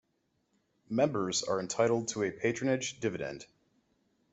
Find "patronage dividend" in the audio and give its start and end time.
2.31-3.45